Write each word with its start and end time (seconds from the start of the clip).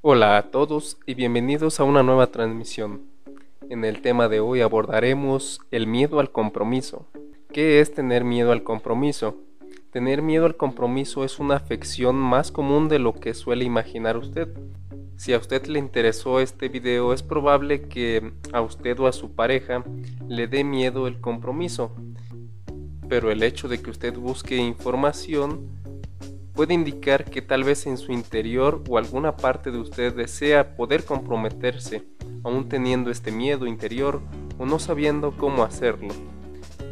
Hola 0.00 0.38
a 0.38 0.52
todos 0.52 0.96
y 1.06 1.14
bienvenidos 1.14 1.80
a 1.80 1.84
una 1.84 2.04
nueva 2.04 2.28
transmisión. 2.28 3.02
En 3.68 3.84
el 3.84 4.00
tema 4.00 4.28
de 4.28 4.38
hoy 4.38 4.60
abordaremos 4.60 5.60
el 5.72 5.88
miedo 5.88 6.20
al 6.20 6.30
compromiso. 6.30 7.08
¿Qué 7.52 7.80
es 7.80 7.92
tener 7.92 8.22
miedo 8.22 8.52
al 8.52 8.62
compromiso? 8.62 9.38
Tener 9.90 10.22
miedo 10.22 10.46
al 10.46 10.56
compromiso 10.56 11.24
es 11.24 11.40
una 11.40 11.56
afección 11.56 12.14
más 12.14 12.52
común 12.52 12.88
de 12.88 13.00
lo 13.00 13.12
que 13.12 13.34
suele 13.34 13.64
imaginar 13.64 14.16
usted. 14.16 14.46
Si 15.16 15.32
a 15.32 15.38
usted 15.38 15.66
le 15.66 15.80
interesó 15.80 16.38
este 16.38 16.68
video 16.68 17.12
es 17.12 17.24
probable 17.24 17.88
que 17.88 18.34
a 18.52 18.60
usted 18.60 19.00
o 19.00 19.08
a 19.08 19.12
su 19.12 19.34
pareja 19.34 19.82
le 20.28 20.46
dé 20.46 20.62
miedo 20.62 21.08
el 21.08 21.20
compromiso. 21.20 21.90
Pero 23.08 23.32
el 23.32 23.42
hecho 23.42 23.66
de 23.66 23.82
que 23.82 23.90
usted 23.90 24.16
busque 24.16 24.58
información 24.58 25.68
puede 26.58 26.74
indicar 26.74 27.24
que 27.24 27.40
tal 27.40 27.62
vez 27.62 27.86
en 27.86 27.96
su 27.96 28.10
interior 28.10 28.82
o 28.88 28.98
alguna 28.98 29.36
parte 29.36 29.70
de 29.70 29.78
usted 29.78 30.12
desea 30.12 30.74
poder 30.74 31.04
comprometerse, 31.04 32.02
aún 32.42 32.68
teniendo 32.68 33.12
este 33.12 33.30
miedo 33.30 33.64
interior 33.68 34.20
o 34.58 34.66
no 34.66 34.80
sabiendo 34.80 35.36
cómo 35.36 35.62
hacerlo. 35.62 36.08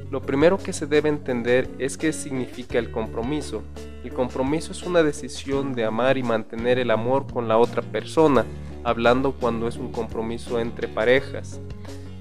Lo 0.09 0.23
primero 0.23 0.57
que 0.57 0.73
se 0.73 0.87
debe 0.87 1.09
entender 1.09 1.69
es 1.81 1.99
qué 1.99 2.13
significa 2.13 2.79
el 2.79 2.93
compromiso. 2.93 3.65
El 4.05 4.13
compromiso 4.13 4.71
es 4.71 4.85
una 4.85 5.03
decisión 5.03 5.75
de 5.75 5.85
amar 5.85 6.17
y 6.17 6.23
mantener 6.23 6.79
el 6.79 6.93
amor 6.93 7.27
con 7.27 7.49
la 7.49 7.59
otra 7.59 7.83
persona, 7.83 8.45
hablando 8.85 9.33
cuando 9.33 9.67
es 9.67 9.79
un 9.79 9.91
compromiso 9.91 10.61
entre 10.61 10.87
parejas 10.87 11.61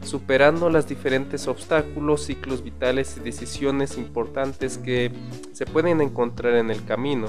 superando 0.05 0.69
los 0.69 0.87
diferentes 0.87 1.47
obstáculos, 1.47 2.25
ciclos 2.25 2.63
vitales 2.63 3.17
y 3.17 3.19
decisiones 3.19 3.97
importantes 3.97 4.77
que 4.77 5.11
se 5.51 5.65
pueden 5.65 6.01
encontrar 6.01 6.55
en 6.55 6.71
el 6.71 6.85
camino. 6.85 7.27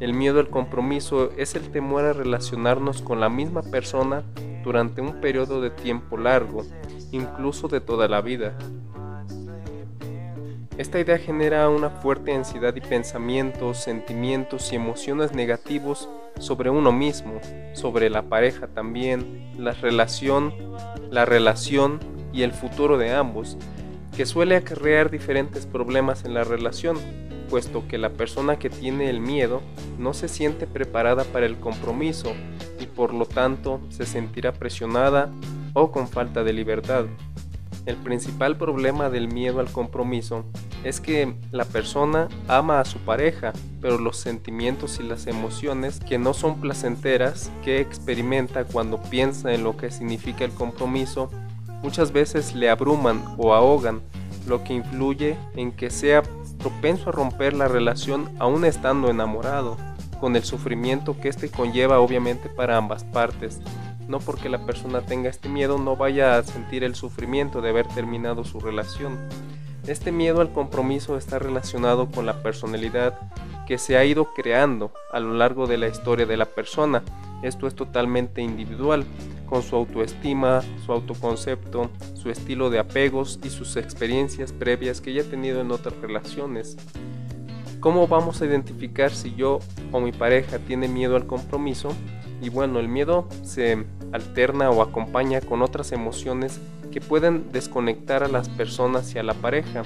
El 0.00 0.14
miedo 0.14 0.40
al 0.40 0.50
compromiso 0.50 1.30
es 1.36 1.54
el 1.54 1.70
temor 1.70 2.04
a 2.04 2.12
relacionarnos 2.12 3.02
con 3.02 3.20
la 3.20 3.28
misma 3.28 3.62
persona 3.62 4.22
durante 4.62 5.00
un 5.00 5.20
periodo 5.20 5.60
de 5.60 5.70
tiempo 5.70 6.16
largo, 6.16 6.64
incluso 7.12 7.68
de 7.68 7.80
toda 7.80 8.08
la 8.08 8.20
vida. 8.20 8.56
Esta 10.76 10.98
idea 10.98 11.18
genera 11.18 11.68
una 11.68 11.88
fuerte 11.88 12.34
ansiedad 12.34 12.74
y 12.74 12.80
pensamientos, 12.80 13.78
sentimientos 13.78 14.72
y 14.72 14.76
emociones 14.76 15.32
negativos 15.32 16.08
sobre 16.38 16.70
uno 16.70 16.92
mismo, 16.92 17.40
sobre 17.72 18.10
la 18.10 18.22
pareja 18.22 18.66
también, 18.68 19.52
la 19.58 19.72
relación, 19.72 20.52
la 21.10 21.24
relación 21.24 22.00
y 22.32 22.42
el 22.42 22.52
futuro 22.52 22.98
de 22.98 23.12
ambos, 23.12 23.56
que 24.16 24.26
suele 24.26 24.56
acarrear 24.56 25.10
diferentes 25.10 25.66
problemas 25.66 26.24
en 26.24 26.34
la 26.34 26.44
relación, 26.44 26.98
puesto 27.48 27.86
que 27.88 27.98
la 27.98 28.10
persona 28.10 28.58
que 28.58 28.70
tiene 28.70 29.10
el 29.10 29.20
miedo 29.20 29.62
no 29.98 30.14
se 30.14 30.28
siente 30.28 30.66
preparada 30.66 31.24
para 31.24 31.46
el 31.46 31.56
compromiso 31.58 32.32
y 32.80 32.86
por 32.86 33.12
lo 33.14 33.26
tanto 33.26 33.80
se 33.90 34.06
sentirá 34.06 34.52
presionada 34.52 35.30
o 35.72 35.90
con 35.90 36.08
falta 36.08 36.44
de 36.44 36.52
libertad. 36.52 37.06
El 37.86 37.96
principal 37.96 38.56
problema 38.56 39.10
del 39.10 39.28
miedo 39.28 39.60
al 39.60 39.70
compromiso 39.70 40.44
es 40.84 41.00
que 41.00 41.34
la 41.50 41.64
persona 41.64 42.28
ama 42.46 42.78
a 42.78 42.84
su 42.84 42.98
pareja, 42.98 43.52
pero 43.80 43.98
los 43.98 44.18
sentimientos 44.18 45.00
y 45.00 45.02
las 45.02 45.26
emociones 45.26 45.98
que 45.98 46.18
no 46.18 46.34
son 46.34 46.60
placenteras 46.60 47.50
que 47.64 47.80
experimenta 47.80 48.64
cuando 48.64 49.02
piensa 49.02 49.52
en 49.54 49.64
lo 49.64 49.76
que 49.76 49.90
significa 49.90 50.44
el 50.44 50.52
compromiso 50.52 51.30
muchas 51.82 52.12
veces 52.12 52.54
le 52.54 52.70
abruman 52.70 53.22
o 53.36 53.54
ahogan, 53.54 54.02
lo 54.46 54.62
que 54.62 54.74
influye 54.74 55.36
en 55.56 55.72
que 55.72 55.90
sea 55.90 56.22
propenso 56.58 57.08
a 57.08 57.12
romper 57.12 57.54
la 57.54 57.68
relación 57.68 58.30
aún 58.38 58.64
estando 58.64 59.10
enamorado, 59.10 59.76
con 60.20 60.36
el 60.36 60.44
sufrimiento 60.44 61.18
que 61.20 61.28
este 61.28 61.50
conlleva 61.50 62.00
obviamente 62.00 62.48
para 62.48 62.76
ambas 62.76 63.04
partes 63.04 63.60
no 64.08 64.18
porque 64.20 64.48
la 64.48 64.64
persona 64.64 65.00
tenga 65.00 65.30
este 65.30 65.48
miedo 65.48 65.78
no 65.78 65.96
vaya 65.96 66.36
a 66.36 66.42
sentir 66.42 66.84
el 66.84 66.94
sufrimiento 66.94 67.60
de 67.60 67.70
haber 67.70 67.86
terminado 67.88 68.44
su 68.44 68.60
relación. 68.60 69.18
Este 69.86 70.12
miedo 70.12 70.40
al 70.40 70.50
compromiso 70.50 71.18
está 71.18 71.38
relacionado 71.38 72.10
con 72.10 72.24
la 72.24 72.42
personalidad 72.42 73.18
que 73.66 73.76
se 73.76 73.98
ha 73.98 74.04
ido 74.06 74.32
creando 74.32 74.90
a 75.12 75.20
lo 75.20 75.34
largo 75.34 75.66
de 75.66 75.76
la 75.76 75.88
historia 75.88 76.24
de 76.24 76.38
la 76.38 76.46
persona. 76.46 77.02
Esto 77.42 77.66
es 77.66 77.74
totalmente 77.74 78.40
individual, 78.40 79.04
con 79.46 79.62
su 79.62 79.76
autoestima, 79.76 80.62
su 80.86 80.92
autoconcepto, 80.92 81.90
su 82.14 82.30
estilo 82.30 82.70
de 82.70 82.78
apegos 82.78 83.38
y 83.44 83.50
sus 83.50 83.76
experiencias 83.76 84.54
previas 84.54 85.02
que 85.02 85.12
ya 85.12 85.20
ha 85.20 85.26
tenido 85.26 85.60
en 85.60 85.70
otras 85.70 85.94
relaciones. 85.96 86.78
¿Cómo 87.80 88.08
vamos 88.08 88.40
a 88.40 88.46
identificar 88.46 89.10
si 89.10 89.34
yo 89.34 89.58
o 89.92 90.00
mi 90.00 90.12
pareja 90.12 90.58
tiene 90.60 90.88
miedo 90.88 91.16
al 91.16 91.26
compromiso? 91.26 91.90
Y 92.40 92.48
bueno, 92.48 92.80
el 92.80 92.88
miedo 92.88 93.28
se 93.42 93.84
alterna 94.12 94.70
o 94.70 94.80
acompaña 94.80 95.42
con 95.42 95.60
otras 95.60 95.92
emociones 95.92 96.58
que 96.94 97.00
pueden 97.00 97.50
desconectar 97.50 98.22
a 98.22 98.28
las 98.28 98.48
personas 98.48 99.12
y 99.16 99.18
a 99.18 99.24
la 99.24 99.34
pareja. 99.34 99.82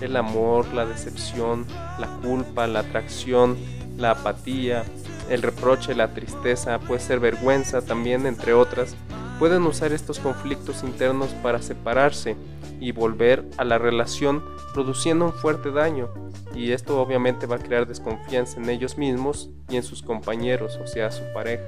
El 0.00 0.16
amor, 0.16 0.66
la 0.74 0.84
decepción, 0.84 1.64
la 2.00 2.08
culpa, 2.22 2.66
la 2.66 2.80
atracción, 2.80 3.56
la 3.96 4.10
apatía, 4.10 4.84
el 5.28 5.42
reproche, 5.42 5.94
la 5.94 6.12
tristeza, 6.12 6.80
puede 6.80 6.98
ser 6.98 7.20
vergüenza 7.20 7.82
también, 7.82 8.26
entre 8.26 8.52
otras, 8.52 8.96
pueden 9.38 9.62
usar 9.62 9.92
estos 9.92 10.18
conflictos 10.18 10.82
internos 10.82 11.28
para 11.40 11.62
separarse 11.62 12.34
y 12.80 12.90
volver 12.90 13.44
a 13.56 13.64
la 13.64 13.78
relación 13.78 14.42
produciendo 14.74 15.26
un 15.26 15.32
fuerte 15.32 15.70
daño 15.70 16.08
y 16.52 16.72
esto 16.72 17.00
obviamente 17.00 17.46
va 17.46 17.56
a 17.56 17.60
crear 17.60 17.86
desconfianza 17.86 18.58
en 18.58 18.70
ellos 18.70 18.98
mismos 18.98 19.50
y 19.68 19.76
en 19.76 19.84
sus 19.84 20.02
compañeros, 20.02 20.80
o 20.82 20.88
sea, 20.88 21.12
su 21.12 21.22
pareja. 21.32 21.62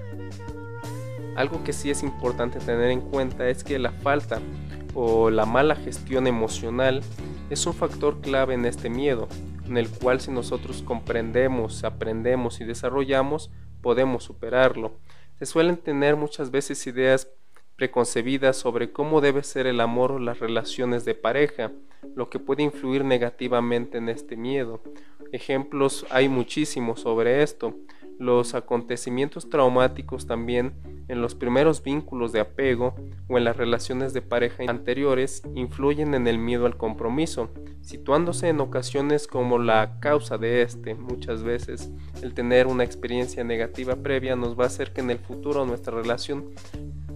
Algo 1.37 1.63
que 1.63 1.73
sí 1.73 1.89
es 1.89 2.03
importante 2.03 2.59
tener 2.59 2.91
en 2.91 3.01
cuenta 3.01 3.49
es 3.49 3.63
que 3.63 3.79
la 3.79 3.93
falta 3.93 4.41
o 4.95 5.31
la 5.31 5.47
mala 5.47 5.75
gestión 5.77 6.27
emocional 6.27 7.03
es 7.51 7.67
un 7.67 7.75
factor 7.75 8.21
clave 8.21 8.55
en 8.55 8.65
este 8.65 8.91
miedo, 8.91 9.29
en 9.67 9.77
el 9.77 9.89
cual 9.89 10.21
si 10.21 10.31
nosotros 10.31 10.83
comprendemos, 10.83 11.85
aprendemos 11.85 12.61
y 12.61 12.65
desarrollamos, 12.65 13.51
podemos 13.81 14.25
superarlo. 14.25 14.93
Se 15.39 15.47
suelen 15.47 15.77
tener 15.77 16.17
muchas 16.17 16.51
veces 16.51 16.87
ideas 16.87 17.29
preconcebidas 17.77 18.57
sobre 18.57 18.93
cómo 18.93 19.21
debe 19.21 19.43
ser 19.43 19.67
el 19.67 19.81
amor 19.81 20.13
o 20.13 20.19
las 20.19 20.39
relaciones 20.39 21.05
de 21.05 21.15
pareja, 21.15 21.73
lo 22.15 22.31
que 22.31 22.39
puede 22.39 22.63
influir 22.63 23.05
negativamente 23.05 23.99
en 23.99 24.09
este 24.09 24.37
miedo. 24.37 24.83
Ejemplos 25.33 26.07
hay 26.11 26.29
muchísimos 26.29 27.01
sobre 27.01 27.43
esto. 27.43 27.75
Los 28.23 28.55
acontecimientos 28.55 29.51
traumáticos 29.51 30.29
también 30.29 30.75
en 31.09 31.21
los 31.21 31.35
primeros 31.35 31.83
vínculos 31.83 32.31
de 32.31 32.39
apego 32.39 32.95
o 33.29 33.37
en 33.37 33.43
las 33.43 33.57
relaciones 33.57 34.13
de 34.13 34.23
pareja 34.23 34.63
anteriores 34.69 35.43
influyen 35.57 36.15
en 36.15 36.29
el 36.29 36.39
miedo 36.39 36.67
al 36.67 36.77
compromiso, 36.77 37.51
situándose 37.81 38.49
en 38.49 38.61
ocasiones 38.61 39.27
como 39.27 39.59
la 39.59 39.99
causa 39.99 40.39
de 40.39 40.63
este. 40.63 40.95
Muchas 40.95 41.43
veces 41.43 41.91
el 42.23 42.33
tener 42.33 42.69
una 42.69 42.85
experiencia 42.85 43.43
negativa 43.43 43.97
previa 43.97 44.37
nos 44.37 44.57
va 44.57 44.63
a 44.63 44.69
hacer 44.69 44.93
que 44.93 45.01
en 45.01 45.11
el 45.11 45.19
futuro 45.19 45.67
nuestra 45.67 45.93
relación 45.93 46.51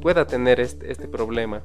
pueda 0.01 0.27
tener 0.27 0.59
este, 0.59 0.91
este, 0.91 1.07
problema. 1.07 1.63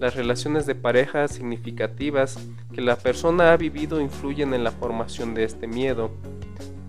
Las 0.00 0.16
relaciones 0.16 0.66
de 0.66 0.74
pareja 0.74 1.28
significativas 1.28 2.44
que 2.74 2.80
la 2.80 2.96
persona 2.96 3.52
ha 3.52 3.56
vivido 3.56 4.00
influyen 4.00 4.52
en 4.52 4.64
la 4.64 4.72
formación 4.72 5.32
de 5.32 5.44
este 5.44 5.68
miedo. 5.68 6.10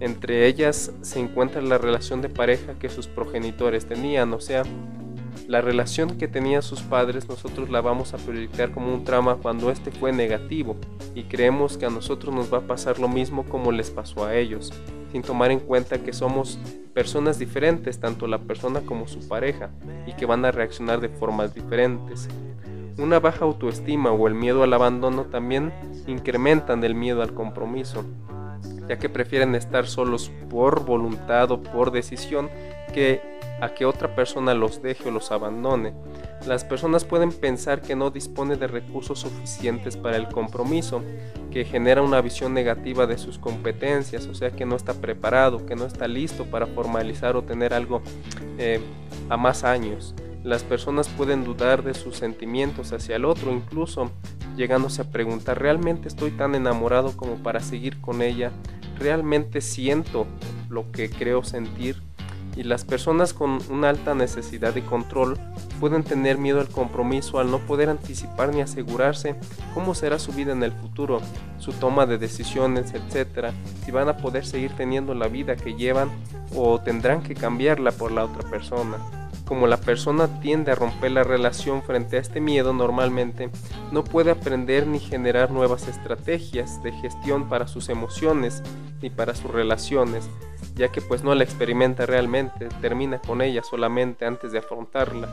Entre 0.02 0.48
ellas 0.48 0.92
se 1.02 1.20
encuentra 1.20 1.62
la 1.62 1.78
relación 1.78 2.24
de 2.24 2.30
pareja 2.30 2.74
que 2.80 2.90
sus 2.90 3.06
progenitores 3.06 3.86
tenían, 3.86 4.34
o 4.34 4.42
sea, 4.42 4.64
la 5.48 5.62
relación 5.62 6.18
que 6.18 6.28
tenían 6.28 6.64
sus 6.64 6.82
padres 6.82 7.30
nosotros 7.30 7.70
la 7.70 7.82
vamos 7.82 8.16
a 8.16 8.18
proyectar 8.18 8.72
como 8.72 8.92
un 8.94 9.04
trauma 9.04 9.36
cuando 9.36 9.70
este 9.70 9.92
fue 9.92 10.12
negativo 10.12 10.76
y 11.14 11.24
creemos 11.26 11.78
que 11.78 11.86
a 11.86 11.92
nosotros 11.92 12.34
nos 12.34 12.52
va 12.52 12.58
a 12.58 12.68
pasar 12.68 12.98
lo 12.98 13.08
mismo 13.08 13.46
como 13.46 13.72
les 13.72 13.92
pasó 13.92 14.26
a 14.26 14.36
ellos, 14.36 14.74
sin 15.12 15.22
tomar 15.22 15.52
en 15.52 15.60
cuenta 15.60 16.04
que 16.04 16.14
somos 16.14 16.58
personas 16.96 17.38
diferentes, 17.38 18.00
tanto 18.00 18.26
la 18.26 18.40
persona 18.40 18.82
como 18.82 19.08
su 19.08 19.28
pareja, 19.28 19.70
y 20.08 20.14
que 20.14 20.26
van 20.26 20.46
a 20.46 20.52
reaccionar 20.52 21.00
de 21.00 21.10
formas 21.10 21.54
diferentes. 21.54 22.28
Una 22.98 23.20
baja 23.20 23.46
autoestima 23.46 24.12
o 24.12 24.28
el 24.28 24.34
miedo 24.34 24.64
al 24.64 24.74
abandono 24.74 25.26
también 25.26 25.72
incrementan 26.08 26.84
el 26.84 26.96
miedo 26.96 27.22
al 27.22 27.34
compromiso, 27.34 28.04
ya 28.92 29.00
que 29.00 29.08
prefieren 29.08 29.56
estar 29.56 29.88
solos 29.88 30.34
por 30.50 30.84
voluntad 30.84 31.50
o 31.52 31.64
por 31.64 31.92
decisión 31.92 32.50
que 32.94 33.22
a 33.62 33.74
que 33.74 33.86
otra 33.86 34.18
persona 34.18 34.54
los 34.54 34.82
deje 34.82 35.08
o 35.08 35.12
los 35.14 35.32
abandone. 35.32 35.94
Las 36.46 36.66
personas 36.66 37.06
pueden 37.06 37.32
pensar 37.32 37.82
que 37.82 37.96
no 37.96 38.12
dispone 38.12 38.58
de 38.58 38.68
recursos 38.68 39.20
suficientes 39.20 39.96
para 39.96 40.18
el 40.18 40.28
compromiso, 40.28 41.04
que 41.52 41.64
genera 41.64 42.02
una 42.02 42.20
visión 42.20 42.54
negativa 42.54 43.08
de 43.08 43.18
sus 43.18 43.38
competencias, 43.38 44.28
o 44.28 44.36
sea 44.36 44.52
que 44.52 44.66
no 44.66 44.76
está 44.76 44.94
preparado, 44.96 45.66
que 45.66 45.78
no 45.78 45.86
está 45.86 46.10
listo 46.10 46.44
para 46.44 46.68
formalizar 46.68 47.38
o 47.38 47.44
tener 47.44 47.74
algo 47.74 48.02
eh, 48.58 48.82
a 49.30 49.38
más 49.38 49.64
años. 49.64 50.14
Las 50.44 50.64
personas 50.64 51.08
pueden 51.08 51.46
dudar 51.46 51.82
de 51.82 51.94
sus 51.94 52.18
sentimientos 52.18 52.92
hacia 52.92 53.16
el 53.16 53.24
otro, 53.24 53.54
incluso 53.54 54.12
llegándose 54.58 55.02
a 55.02 55.12
preguntar, 55.12 55.62
¿realmente 55.62 56.10
estoy 56.10 56.32
tan 56.32 56.56
enamorado 56.56 57.16
como 57.16 57.36
para 57.36 57.62
seguir 57.62 58.02
con 58.02 58.22
ella? 58.22 58.52
¿Realmente 59.02 59.62
siento 59.62 60.28
lo 60.70 60.92
que 60.92 61.10
creo 61.10 61.44
sentir? 61.44 62.04
Y 62.56 62.64
las 62.64 62.86
personas 62.86 63.34
con 63.34 63.60
una 63.72 63.90
alta 63.90 64.14
necesidad 64.14 64.74
de 64.74 64.84
control 64.84 65.40
pueden 65.80 66.04
tener 66.04 66.38
miedo 66.38 66.60
al 66.60 66.68
compromiso 66.68 67.40
al 67.40 67.50
no 67.50 67.60
poder 67.60 67.90
anticipar 67.90 68.54
ni 68.54 68.62
asegurarse 68.62 69.36
cómo 69.74 69.96
será 69.96 70.20
su 70.20 70.34
vida 70.34 70.52
en 70.52 70.62
el 70.62 70.72
futuro, 70.72 71.20
su 71.58 71.72
toma 71.74 72.06
de 72.06 72.20
decisiones, 72.20 72.94
etc., 72.94 73.52
si 73.84 73.90
van 73.92 74.10
a 74.10 74.18
poder 74.18 74.46
seguir 74.46 74.72
teniendo 74.76 75.16
la 75.16 75.28
vida 75.28 75.56
que 75.56 75.74
llevan 75.74 76.12
o 76.56 76.80
tendrán 76.80 77.24
que 77.24 77.34
cambiarla 77.34 77.92
por 77.92 78.12
la 78.12 78.26
otra 78.26 78.48
persona. 78.50 78.98
Como 79.52 79.68
la 79.68 79.76
persona 79.76 80.40
tiende 80.40 80.72
a 80.72 80.76
romper 80.76 81.12
la 81.12 81.26
relación 81.26 81.84
frente 81.84 82.16
a 82.16 82.22
este 82.22 82.40
miedo 82.40 82.72
normalmente, 82.72 83.50
no 83.92 84.02
puede 84.02 84.32
aprender 84.32 84.88
ni 84.88 84.98
generar 84.98 85.52
nuevas 85.52 85.90
estrategias 85.90 86.82
de 86.84 86.94
gestión 86.94 87.50
para 87.50 87.68
sus 87.68 87.90
emociones 87.90 88.64
ni 89.02 89.10
para 89.10 89.36
sus 89.36 89.52
relaciones, 89.52 90.30
ya 90.76 90.88
que 90.88 91.02
pues 91.02 91.26
no 91.26 91.36
la 91.36 91.44
experimenta 91.44 92.06
realmente, 92.06 92.70
termina 92.80 93.20
con 93.20 93.42
ella 93.42 93.62
solamente 93.62 94.26
antes 94.26 94.54
de 94.54 94.60
afrontarla. 94.60 95.28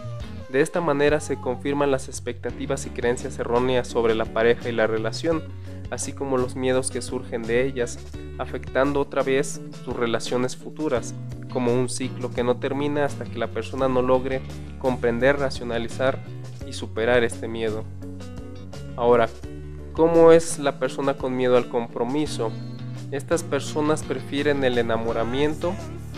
De 0.48 0.62
esta 0.62 0.80
manera 0.80 1.20
se 1.20 1.40
confirman 1.40 1.92
las 1.92 2.08
expectativas 2.08 2.86
y 2.86 2.90
creencias 2.90 3.38
erróneas 3.38 3.86
sobre 3.86 4.16
la 4.16 4.24
pareja 4.24 4.68
y 4.68 4.72
la 4.72 4.88
relación, 4.88 5.44
así 5.92 6.12
como 6.12 6.38
los 6.38 6.56
miedos 6.56 6.90
que 6.90 7.02
surgen 7.02 7.44
de 7.44 7.64
ellas, 7.64 8.00
afectando 8.38 9.00
otra 9.00 9.22
vez 9.22 9.60
sus 9.84 9.94
relaciones 9.94 10.56
futuras, 10.56 11.14
como 11.48 11.72
un 11.72 11.88
ciclo 11.88 12.30
que 12.30 12.44
no 12.44 12.56
termina 12.56 13.04
hasta 13.04 13.24
que 13.24 13.38
la 13.38 13.48
persona 13.48 13.88
no 13.88 14.02
logre 14.02 14.42
comprender, 14.78 15.38
racionalizar 15.38 16.18
y 16.66 16.72
superar 16.72 17.24
este 17.24 17.48
miedo. 17.48 17.84
Ahora, 18.96 19.28
¿cómo 19.92 20.32
es 20.32 20.58
la 20.58 20.78
persona 20.78 21.14
con 21.14 21.36
miedo 21.36 21.56
al 21.56 21.68
compromiso? 21.68 22.50
Estas 23.10 23.42
personas 23.42 24.02
prefieren 24.02 24.64
el 24.64 24.76
enamoramiento 24.76 25.74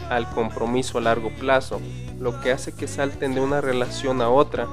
al 0.09 0.29
compromiso 0.31 0.99
a 0.99 1.03
largo 1.03 1.31
plazo, 1.39 1.81
lo 2.19 2.41
que 2.41 2.51
hace 2.51 2.73
que 2.73 2.89
salten 2.89 3.35
de 3.35 3.41
una 3.41 3.61
relación 3.61 4.21
a 4.21 4.29
otra, 4.29 4.67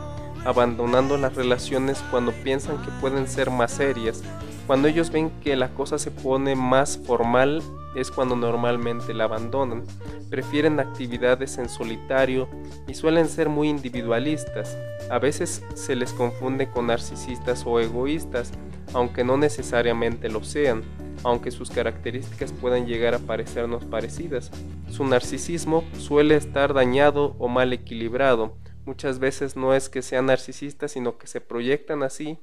abandonando 0.46 1.18
las 1.18 1.36
relaciones 1.36 2.04
cuando 2.10 2.32
piensan 2.32 2.82
que 2.82 2.92
pueden 3.00 3.28
ser 3.28 3.52
más 3.52 3.72
serias. 3.72 4.24
Cuando 4.68 4.90
ellos 4.90 5.12
ven 5.12 5.32
que 5.42 5.56
la 5.56 5.70
cosa 5.74 5.98
se 5.98 6.12
pone 6.12 6.56
más 6.56 6.98
formal 6.98 7.64
es 7.96 8.12
cuando 8.12 8.36
normalmente 8.36 9.14
la 9.14 9.24
abandonan. 9.24 9.86
Prefieren 10.30 10.82
actividades 10.82 11.58
en 11.58 11.70
solitario 11.70 12.50
y 12.86 12.94
suelen 12.94 13.30
ser 13.30 13.48
muy 13.48 13.70
individualistas. 13.70 14.78
A 15.10 15.20
veces 15.20 15.64
se 15.74 15.96
les 15.96 16.12
confunde 16.12 16.70
con 16.70 16.88
narcisistas 16.88 17.64
o 17.66 17.80
egoístas, 17.80 18.52
aunque 18.94 19.24
no 19.24 19.38
necesariamente 19.38 20.30
lo 20.30 20.44
sean 20.44 20.84
aunque 21.24 21.52
sus 21.52 21.72
características 21.72 22.54
puedan 22.54 22.86
llegar 22.86 23.14
a 23.14 23.20
parecernos 23.20 23.84
parecidas. 23.86 24.52
Su 24.90 25.04
narcisismo 25.04 25.84
suele 25.98 26.36
estar 26.36 26.74
dañado 26.74 27.36
o 27.40 27.48
mal 27.48 27.74
equilibrado. 27.74 28.56
Muchas 28.86 29.20
veces 29.20 29.56
no 29.56 29.74
es 29.74 29.90
que 29.90 30.02
sean 30.02 30.28
narcisistas, 30.28 30.92
sino 30.92 31.18
que 31.18 31.28
se 31.28 31.42
proyectan 31.42 32.04
así 32.04 32.40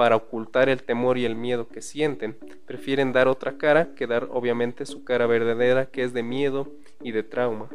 para 0.00 0.16
ocultar 0.16 0.70
el 0.70 0.82
temor 0.82 1.18
y 1.18 1.26
el 1.26 1.36
miedo 1.36 1.68
que 1.68 1.82
sienten. 1.82 2.34
Prefieren 2.64 3.12
dar 3.12 3.28
otra 3.28 3.58
cara 3.58 3.94
que 3.94 4.06
dar 4.06 4.28
obviamente 4.32 4.86
su 4.86 5.04
cara 5.04 5.26
verdadera 5.26 5.90
que 5.90 6.02
es 6.02 6.14
de 6.14 6.22
miedo 6.22 6.72
y 7.02 7.12
de 7.12 7.22
trauma. 7.22 7.68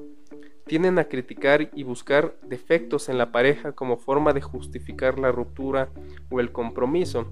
Tienden 0.65 0.97
a 0.97 1.03
criticar 1.03 1.69
y 1.75 1.83
buscar 1.83 2.35
defectos 2.41 3.09
en 3.09 3.19
la 3.19 3.31
pareja 3.31 3.73
como 3.73 3.97
forma 3.97 4.33
de 4.33 4.41
justificar 4.41 5.19
la 5.19 5.31
ruptura 5.31 5.89
o 6.31 6.39
el 6.39 6.51
compromiso. 6.51 7.27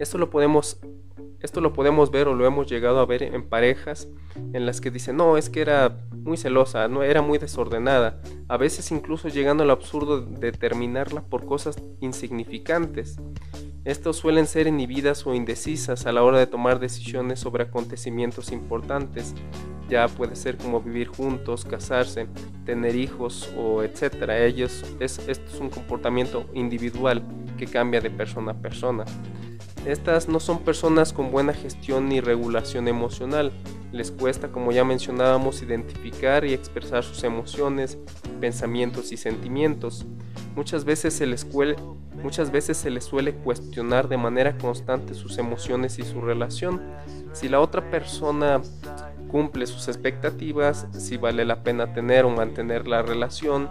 Esto 0.00 0.18
lo 0.18 0.28
podemos 0.28 0.80
esto 1.44 1.60
lo 1.60 1.74
podemos 1.74 2.10
ver 2.10 2.26
o 2.26 2.34
lo 2.34 2.46
hemos 2.46 2.66
llegado 2.66 2.98
a 3.00 3.06
ver 3.06 3.22
en 3.22 3.48
parejas 3.48 4.08
en 4.54 4.64
las 4.64 4.80
que 4.80 4.90
dicen, 4.90 5.18
no, 5.18 5.36
es 5.36 5.50
que 5.50 5.60
era 5.60 5.98
muy 6.10 6.38
celosa, 6.38 6.88
no 6.88 7.02
era 7.02 7.20
muy 7.20 7.36
desordenada, 7.36 8.18
a 8.48 8.56
veces 8.56 8.90
incluso 8.90 9.28
llegando 9.28 9.62
al 9.62 9.70
absurdo 9.70 10.22
de 10.22 10.52
terminarla 10.52 11.20
por 11.20 11.44
cosas 11.44 11.76
insignificantes. 12.00 13.18
Estos 13.84 14.16
suelen 14.16 14.46
ser 14.46 14.66
inhibidas 14.66 15.26
o 15.26 15.34
indecisas 15.34 16.06
a 16.06 16.12
la 16.12 16.22
hora 16.22 16.38
de 16.38 16.46
tomar 16.46 16.80
decisiones 16.80 17.38
sobre 17.38 17.64
acontecimientos 17.64 18.50
importantes. 18.50 19.34
Ya 19.90 20.08
puede 20.08 20.36
ser 20.36 20.56
como 20.56 20.80
vivir 20.80 21.08
juntos, 21.08 21.66
casarse, 21.66 22.26
tener 22.64 22.96
hijos 22.96 23.52
o 23.58 23.82
etcétera. 23.82 24.42
Ellos 24.42 24.82
es, 25.00 25.18
esto 25.28 25.50
es 25.52 25.60
un 25.60 25.68
comportamiento 25.68 26.46
individual 26.54 27.22
que 27.58 27.66
cambia 27.66 28.00
de 28.00 28.08
persona 28.08 28.52
a 28.52 28.54
persona. 28.54 29.04
Estas 29.84 30.30
no 30.30 30.40
son 30.40 30.60
personas 30.60 31.12
con 31.12 31.30
buena 31.30 31.52
gestión 31.52 32.08
ni 32.08 32.22
regulación 32.22 32.88
emocional. 32.88 33.52
Les 33.92 34.10
cuesta, 34.10 34.50
como 34.50 34.72
ya 34.72 34.82
mencionábamos, 34.82 35.62
identificar 35.62 36.46
y 36.46 36.54
expresar 36.54 37.04
sus 37.04 37.22
emociones, 37.22 37.98
pensamientos 38.40 39.12
y 39.12 39.18
sentimientos. 39.18 40.06
Muchas 40.54 40.84
veces 40.84 41.14
se 41.14 41.26
les, 41.26 43.04
suele 43.04 43.34
cuestionar 43.34 44.08
de 44.08 44.16
manera 44.16 44.56
constante 44.58 45.14
sus 45.14 45.38
emociones 45.38 45.98
y 45.98 46.02
su 46.02 46.20
relación. 46.20 46.80
Si 47.32 47.48
la 47.48 47.60
otra 47.60 47.90
persona 47.90 48.62
cumple 49.28 49.66
sus 49.66 49.88
expectativas, 49.88 50.86
si 50.92 51.16
vale 51.16 51.44
la 51.44 51.62
pena 51.62 51.92
tener 51.92 52.24
o 52.24 52.30
mantener 52.30 52.86
la 52.86 53.02
relación, 53.02 53.68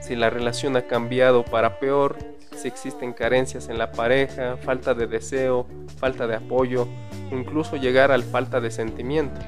si 0.00 0.16
la 0.16 0.30
relación 0.30 0.76
ha 0.76 0.86
cambiado 0.86 1.44
para 1.44 1.78
peor, 1.78 2.16
si 2.56 2.68
existen 2.68 3.12
carencias 3.12 3.68
en 3.68 3.76
la 3.76 3.92
pareja, 3.92 4.56
falta 4.56 4.94
de 4.94 5.06
deseo, 5.06 5.66
falta 5.98 6.26
de 6.26 6.36
apoyo 6.36 6.88
incluso 7.30 7.76
llegar 7.76 8.12
al 8.12 8.22
falta 8.22 8.60
de 8.60 8.70
sentimiento. 8.70 9.40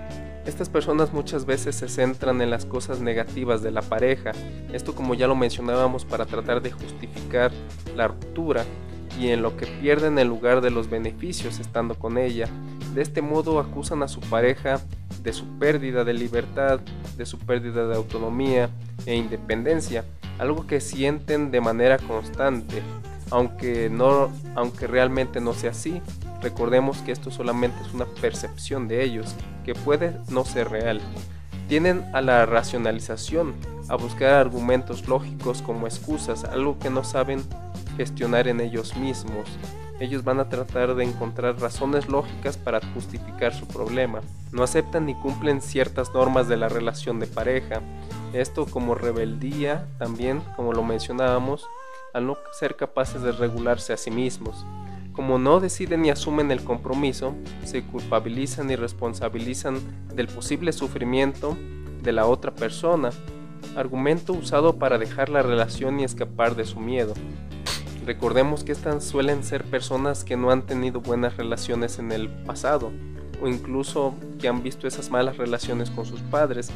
Estas 0.48 0.70
personas 0.70 1.12
muchas 1.12 1.44
veces 1.44 1.76
se 1.76 1.90
centran 1.90 2.40
en 2.40 2.48
las 2.48 2.64
cosas 2.64 3.00
negativas 3.00 3.62
de 3.62 3.70
la 3.70 3.82
pareja, 3.82 4.32
esto 4.72 4.94
como 4.94 5.12
ya 5.12 5.26
lo 5.26 5.36
mencionábamos 5.36 6.06
para 6.06 6.24
tratar 6.24 6.62
de 6.62 6.70
justificar 6.70 7.52
la 7.94 8.08
ruptura 8.08 8.64
y 9.20 9.28
en 9.28 9.42
lo 9.42 9.58
que 9.58 9.66
pierden 9.66 10.18
en 10.18 10.26
lugar 10.26 10.62
de 10.62 10.70
los 10.70 10.88
beneficios 10.88 11.58
estando 11.58 11.96
con 11.96 12.16
ella. 12.16 12.48
De 12.94 13.02
este 13.02 13.20
modo 13.20 13.60
acusan 13.60 14.02
a 14.02 14.08
su 14.08 14.20
pareja 14.20 14.80
de 15.22 15.34
su 15.34 15.44
pérdida 15.58 16.02
de 16.02 16.14
libertad, 16.14 16.80
de 17.18 17.26
su 17.26 17.38
pérdida 17.38 17.86
de 17.86 17.96
autonomía 17.96 18.70
e 19.04 19.16
independencia, 19.16 20.06
algo 20.38 20.66
que 20.66 20.80
sienten 20.80 21.50
de 21.50 21.60
manera 21.60 21.98
constante, 21.98 22.80
aunque, 23.30 23.90
no, 23.90 24.32
aunque 24.54 24.86
realmente 24.86 25.42
no 25.42 25.52
sea 25.52 25.72
así. 25.72 26.00
Recordemos 26.40 27.02
que 27.02 27.12
esto 27.12 27.30
solamente 27.30 27.76
es 27.86 27.92
una 27.92 28.06
percepción 28.06 28.88
de 28.88 29.04
ellos, 29.04 29.34
que 29.68 29.74
puede 29.74 30.18
no 30.30 30.46
ser 30.46 30.70
real. 30.70 30.98
Tienen 31.68 32.02
a 32.14 32.22
la 32.22 32.46
racionalización, 32.46 33.52
a 33.90 33.96
buscar 33.96 34.32
argumentos 34.32 35.06
lógicos 35.06 35.60
como 35.60 35.86
excusas, 35.86 36.44
algo 36.44 36.78
que 36.78 36.88
no 36.88 37.04
saben 37.04 37.42
gestionar 37.98 38.48
en 38.48 38.62
ellos 38.62 38.96
mismos. 38.96 39.46
Ellos 40.00 40.24
van 40.24 40.40
a 40.40 40.48
tratar 40.48 40.94
de 40.94 41.04
encontrar 41.04 41.60
razones 41.60 42.08
lógicas 42.08 42.56
para 42.56 42.80
justificar 42.94 43.52
su 43.52 43.68
problema. 43.68 44.22
No 44.52 44.62
aceptan 44.62 45.04
ni 45.04 45.14
cumplen 45.14 45.60
ciertas 45.60 46.14
normas 46.14 46.48
de 46.48 46.56
la 46.56 46.70
relación 46.70 47.20
de 47.20 47.26
pareja. 47.26 47.82
Esto 48.32 48.64
como 48.64 48.94
rebeldía 48.94 49.86
también, 49.98 50.40
como 50.56 50.72
lo 50.72 50.82
mencionábamos, 50.82 51.66
al 52.14 52.26
no 52.26 52.38
ser 52.58 52.74
capaces 52.76 53.20
de 53.20 53.32
regularse 53.32 53.92
a 53.92 53.98
sí 53.98 54.10
mismos. 54.10 54.64
Como 55.18 55.36
no 55.40 55.58
deciden 55.58 56.02
ni 56.02 56.10
asumen 56.10 56.52
el 56.52 56.62
compromiso, 56.62 57.34
se 57.64 57.82
culpabilizan 57.82 58.70
y 58.70 58.76
responsabilizan 58.76 59.80
del 60.14 60.28
posible 60.28 60.72
sufrimiento 60.72 61.58
de 62.04 62.12
la 62.12 62.26
otra 62.26 62.54
persona, 62.54 63.10
argumento 63.74 64.32
usado 64.32 64.78
para 64.78 64.96
dejar 64.96 65.28
la 65.28 65.42
relación 65.42 65.98
y 65.98 66.04
escapar 66.04 66.54
de 66.54 66.64
su 66.64 66.78
miedo. 66.78 67.14
Recordemos 68.06 68.62
que 68.62 68.70
estas 68.70 69.02
suelen 69.02 69.42
ser 69.42 69.64
personas 69.64 70.22
que 70.22 70.36
no 70.36 70.52
han 70.52 70.62
tenido 70.66 71.00
buenas 71.00 71.36
relaciones 71.36 71.98
en 71.98 72.12
el 72.12 72.28
pasado, 72.28 72.92
o 73.42 73.48
incluso 73.48 74.14
que 74.38 74.46
han 74.46 74.62
visto 74.62 74.86
esas 74.86 75.10
malas 75.10 75.36
relaciones 75.36 75.90
con 75.90 76.06
sus 76.06 76.20
padres, 76.20 76.70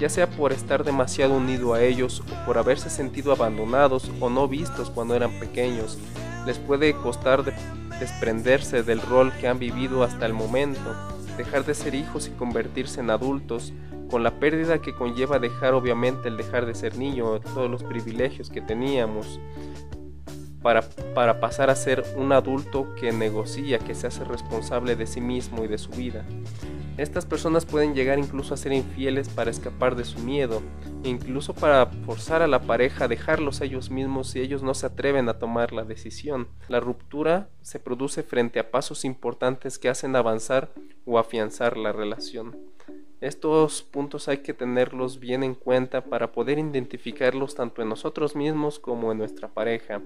ya 0.00 0.08
sea 0.08 0.28
por 0.28 0.52
estar 0.52 0.82
demasiado 0.82 1.34
unido 1.34 1.74
a 1.74 1.82
ellos 1.84 2.24
o 2.28 2.44
por 2.44 2.58
haberse 2.58 2.90
sentido 2.90 3.30
abandonados 3.30 4.10
o 4.18 4.30
no 4.30 4.48
vistos 4.48 4.90
cuando 4.90 5.14
eran 5.14 5.38
pequeños. 5.38 5.96
Les 6.44 6.58
puede 6.58 6.92
costar 6.94 7.54
desprenderse 8.00 8.82
del 8.82 9.00
rol 9.00 9.32
que 9.40 9.48
han 9.48 9.58
vivido 9.58 10.02
hasta 10.02 10.26
el 10.26 10.32
momento, 10.32 10.94
dejar 11.36 11.64
de 11.64 11.74
ser 11.74 11.94
hijos 11.94 12.28
y 12.28 12.30
convertirse 12.30 13.00
en 13.00 13.10
adultos, 13.10 13.72
con 14.10 14.22
la 14.22 14.38
pérdida 14.38 14.80
que 14.80 14.94
conlleva 14.94 15.38
dejar 15.38 15.74
obviamente 15.74 16.28
el 16.28 16.36
dejar 16.36 16.66
de 16.66 16.74
ser 16.74 16.96
niño, 16.96 17.40
todos 17.40 17.70
los 17.70 17.82
privilegios 17.82 18.50
que 18.50 18.60
teníamos, 18.60 19.40
para, 20.62 21.40
pasar 21.40 21.68
a 21.68 21.76
ser 21.76 22.02
un 22.16 22.32
adulto 22.32 22.94
que 22.94 23.12
negocia, 23.12 23.78
que 23.78 23.94
se 23.94 24.06
hace 24.06 24.24
responsable 24.24 24.96
de 24.96 25.06
sí 25.06 25.20
mismo 25.20 25.62
y 25.64 25.68
de 25.68 25.76
su 25.76 25.90
vida. 25.90 26.24
Estas 26.96 27.26
personas 27.26 27.66
pueden 27.66 27.94
llegar 27.94 28.20
incluso 28.20 28.54
a 28.54 28.56
ser 28.56 28.72
infieles 28.72 29.28
para 29.28 29.50
escapar 29.50 29.96
de 29.96 30.04
su 30.04 30.20
miedo, 30.20 30.62
e 31.02 31.08
incluso 31.08 31.52
para 31.52 31.86
forzar 31.86 32.40
a 32.40 32.46
la 32.46 32.60
pareja 32.60 33.04
a 33.04 33.08
dejarlos 33.08 33.60
a 33.60 33.64
ellos 33.64 33.90
mismos 33.90 34.28
si 34.28 34.40
ellos 34.40 34.62
no 34.62 34.74
se 34.74 34.86
atreven 34.86 35.28
a 35.28 35.38
tomar 35.40 35.72
la 35.72 35.84
decisión. 35.84 36.46
La 36.68 36.78
ruptura 36.78 37.48
se 37.62 37.80
produce 37.80 38.22
frente 38.22 38.60
a 38.60 38.70
pasos 38.70 39.04
importantes 39.04 39.78
que 39.78 39.88
hacen 39.88 40.14
avanzar 40.14 40.70
o 41.04 41.18
afianzar 41.18 41.76
la 41.76 41.92
relación. 41.92 42.73
Estos 43.24 43.82
puntos 43.82 44.28
hay 44.28 44.42
que 44.42 44.52
tenerlos 44.52 45.18
bien 45.18 45.44
en 45.44 45.54
cuenta 45.54 46.04
para 46.04 46.30
poder 46.32 46.58
identificarlos 46.58 47.54
tanto 47.54 47.80
en 47.80 47.88
nosotros 47.88 48.36
mismos 48.36 48.78
como 48.78 49.12
en 49.12 49.16
nuestra 49.16 49.48
pareja, 49.48 50.02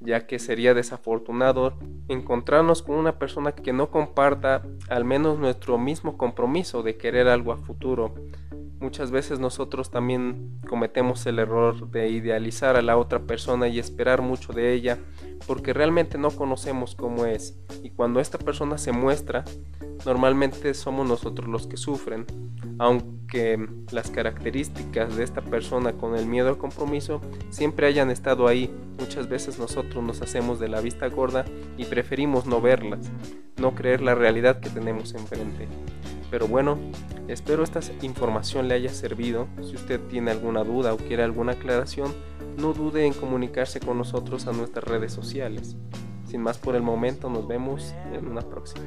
ya 0.00 0.26
que 0.26 0.38
sería 0.38 0.72
desafortunado 0.72 1.74
encontrarnos 2.08 2.82
con 2.82 2.96
una 2.96 3.18
persona 3.18 3.52
que 3.52 3.74
no 3.74 3.90
comparta 3.90 4.62
al 4.88 5.04
menos 5.04 5.38
nuestro 5.38 5.76
mismo 5.76 6.16
compromiso 6.16 6.82
de 6.82 6.96
querer 6.96 7.28
algo 7.28 7.52
a 7.52 7.58
futuro. 7.58 8.14
Muchas 8.84 9.10
veces 9.10 9.38
nosotros 9.38 9.90
también 9.90 10.60
cometemos 10.68 11.24
el 11.24 11.38
error 11.38 11.90
de 11.90 12.10
idealizar 12.10 12.76
a 12.76 12.82
la 12.82 12.98
otra 12.98 13.20
persona 13.20 13.66
y 13.66 13.78
esperar 13.78 14.20
mucho 14.20 14.52
de 14.52 14.74
ella 14.74 14.98
porque 15.46 15.72
realmente 15.72 16.18
no 16.18 16.30
conocemos 16.30 16.94
cómo 16.94 17.24
es 17.24 17.58
y 17.82 17.88
cuando 17.88 18.20
esta 18.20 18.36
persona 18.36 18.76
se 18.76 18.92
muestra 18.92 19.42
normalmente 20.04 20.74
somos 20.74 21.08
nosotros 21.08 21.48
los 21.48 21.66
que 21.66 21.78
sufren, 21.78 22.26
aunque 22.78 23.66
las 23.90 24.10
características 24.10 25.16
de 25.16 25.24
esta 25.24 25.40
persona 25.40 25.94
con 25.94 26.14
el 26.14 26.26
miedo 26.26 26.50
al 26.50 26.58
compromiso 26.58 27.22
siempre 27.48 27.86
hayan 27.86 28.10
estado 28.10 28.48
ahí, 28.48 28.70
muchas 29.00 29.30
veces 29.30 29.58
nosotros 29.58 30.04
nos 30.04 30.20
hacemos 30.20 30.60
de 30.60 30.68
la 30.68 30.82
vista 30.82 31.08
gorda 31.08 31.46
y 31.78 31.86
preferimos 31.86 32.44
no 32.44 32.60
verlas, 32.60 33.10
no 33.56 33.74
creer 33.74 34.02
la 34.02 34.14
realidad 34.14 34.60
que 34.60 34.68
tenemos 34.68 35.14
enfrente. 35.14 35.68
Pero 36.30 36.48
bueno, 36.48 36.78
espero 37.28 37.64
esta 37.64 37.80
información 38.02 38.68
le 38.68 38.74
haya 38.74 38.90
servido. 38.90 39.48
Si 39.62 39.74
usted 39.74 40.00
tiene 40.08 40.30
alguna 40.30 40.64
duda 40.64 40.92
o 40.94 40.96
quiere 40.96 41.22
alguna 41.22 41.52
aclaración, 41.52 42.12
no 42.58 42.72
dude 42.72 43.06
en 43.06 43.12
comunicarse 43.12 43.80
con 43.80 43.98
nosotros 43.98 44.46
a 44.46 44.52
nuestras 44.52 44.84
redes 44.84 45.12
sociales. 45.12 45.76
Sin 46.26 46.40
más 46.40 46.58
por 46.58 46.76
el 46.76 46.82
momento, 46.82 47.28
nos 47.28 47.46
vemos 47.46 47.94
en 48.12 48.26
una 48.26 48.40
próxima. 48.42 48.84